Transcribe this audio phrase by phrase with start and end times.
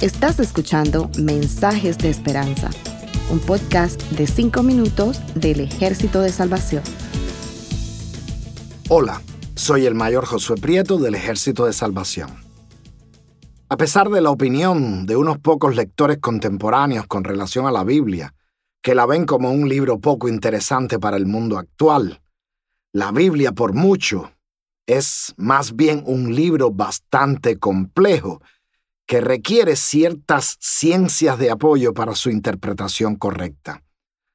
[0.00, 2.70] Estás escuchando Mensajes de Esperanza,
[3.30, 6.82] un podcast de 5 minutos del Ejército de Salvación.
[8.88, 9.20] Hola,
[9.54, 12.30] soy el mayor Josué Prieto del Ejército de Salvación.
[13.68, 18.34] A pesar de la opinión de unos pocos lectores contemporáneos con relación a la Biblia,
[18.82, 22.22] que la ven como un libro poco interesante para el mundo actual,
[22.92, 24.32] la Biblia por mucho
[24.86, 28.40] es más bien un libro bastante complejo
[29.06, 33.82] que requiere ciertas ciencias de apoyo para su interpretación correcta.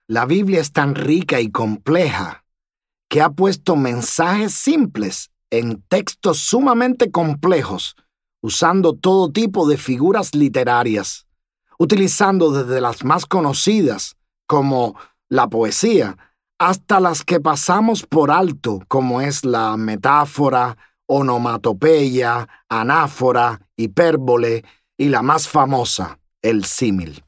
[0.07, 2.43] La Biblia es tan rica y compleja
[3.09, 7.95] que ha puesto mensajes simples en textos sumamente complejos,
[8.41, 11.25] usando todo tipo de figuras literarias,
[11.79, 14.17] utilizando desde las más conocidas,
[14.47, 14.95] como
[15.29, 16.17] la poesía,
[16.57, 24.63] hasta las que pasamos por alto, como es la metáfora, onomatopeya, anáfora, hipérbole
[24.97, 27.23] y la más famosa, el símil.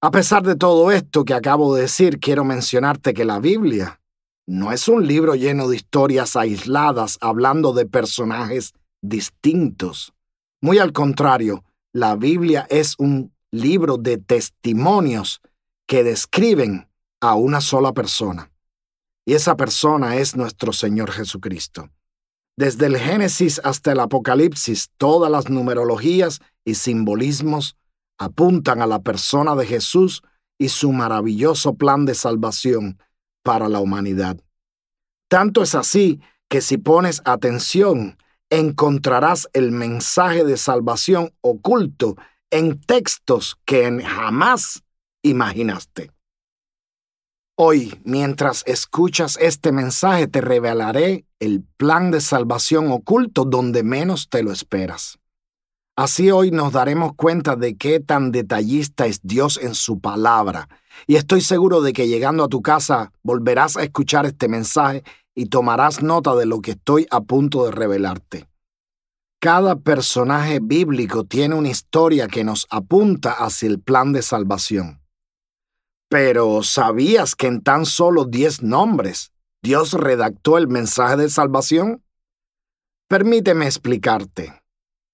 [0.00, 4.00] A pesar de todo esto que acabo de decir, quiero mencionarte que la Biblia
[4.46, 10.12] no es un libro lleno de historias aisladas hablando de personajes distintos.
[10.60, 15.40] Muy al contrario, la Biblia es un libro de testimonios
[15.86, 16.88] que describen
[17.20, 18.50] a una sola persona.
[19.26, 21.90] Y esa persona es nuestro Señor Jesucristo.
[22.56, 27.76] Desde el Génesis hasta el Apocalipsis, todas las numerologías y simbolismos
[28.18, 30.22] apuntan a la persona de Jesús
[30.58, 32.98] y su maravilloso plan de salvación
[33.42, 34.38] para la humanidad.
[35.28, 38.16] Tanto es así que si pones atención,
[38.48, 42.16] encontrarás el mensaje de salvación oculto
[42.50, 44.84] en textos que jamás
[45.22, 46.15] imaginaste.
[47.58, 54.42] Hoy, mientras escuchas este mensaje, te revelaré el plan de salvación oculto donde menos te
[54.42, 55.18] lo esperas.
[55.96, 60.68] Así hoy nos daremos cuenta de qué tan detallista es Dios en su palabra,
[61.06, 65.02] y estoy seguro de que llegando a tu casa volverás a escuchar este mensaje
[65.34, 68.46] y tomarás nota de lo que estoy a punto de revelarte.
[69.40, 75.05] Cada personaje bíblico tiene una historia que nos apunta hacia el plan de salvación.
[76.08, 82.04] Pero ¿sabías que en tan solo diez nombres Dios redactó el mensaje de salvación?
[83.08, 84.62] Permíteme explicarte.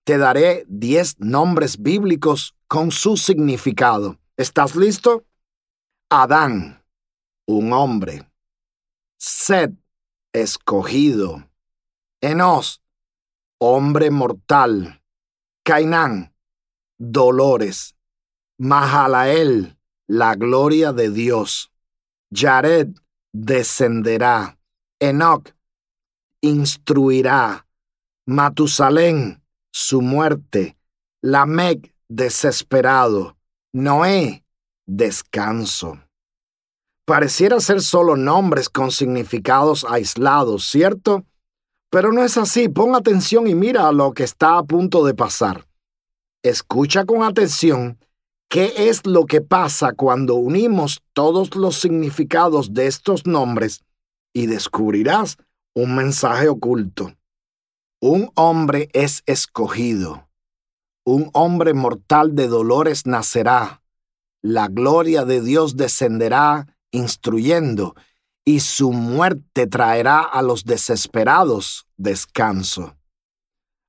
[0.04, 4.18] Te daré diez nombres bíblicos con su significado.
[4.36, 5.24] ¿Estás listo?
[6.10, 6.84] Adán,
[7.46, 8.28] un hombre.
[9.18, 9.70] Sed,
[10.32, 11.48] escogido.
[12.20, 12.82] Enos,
[13.58, 15.02] hombre mortal.
[15.64, 16.34] Cainán,
[16.98, 17.94] dolores.
[18.58, 19.78] Mahalael,
[20.12, 21.72] la gloria de Dios.
[22.30, 22.88] Jared
[23.32, 24.58] descenderá.
[25.00, 25.54] Enoch
[26.42, 27.66] instruirá.
[28.26, 30.76] Matusalén, su muerte.
[31.22, 33.38] Lamec, desesperado.
[33.72, 34.44] Noé,
[34.86, 35.98] descanso.
[37.06, 41.24] Pareciera ser solo nombres con significados aislados, ¿cierto?
[41.90, 42.68] Pero no es así.
[42.68, 45.66] Pon atención y mira a lo que está a punto de pasar.
[46.42, 47.98] Escucha con atención
[48.52, 53.82] ¿Qué es lo que pasa cuando unimos todos los significados de estos nombres
[54.34, 55.38] y descubrirás
[55.74, 57.14] un mensaje oculto?
[58.02, 60.28] Un hombre es escogido.
[61.02, 63.82] Un hombre mortal de dolores nacerá.
[64.42, 67.94] La gloria de Dios descenderá instruyendo,
[68.44, 72.98] y su muerte traerá a los desesperados descanso.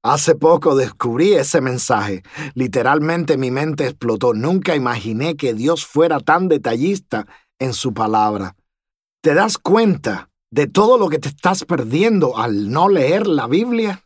[0.05, 2.23] Hace poco descubrí ese mensaje.
[2.55, 4.33] Literalmente mi mente explotó.
[4.33, 7.25] Nunca imaginé que Dios fuera tan detallista
[7.57, 8.57] en su palabra.
[9.21, 14.03] ¿Te das cuenta de todo lo que te estás perdiendo al no leer la Biblia?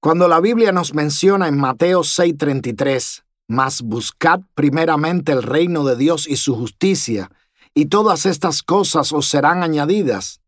[0.00, 6.28] Cuando la Biblia nos menciona en Mateo 6:33, mas buscad primeramente el reino de Dios
[6.28, 7.32] y su justicia,
[7.74, 10.40] y todas estas cosas os serán añadidas.